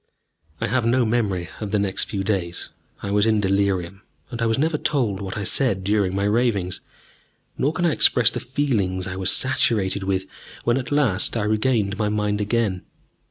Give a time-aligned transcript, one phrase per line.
[0.59, 2.69] I have no memory of the next few days.
[3.03, 6.81] I was in delirium, and I was never told what I said during my ravings.
[7.55, 10.25] Nor can I express the feelings I was saturated with
[10.63, 12.81] when at last I regained my mind again.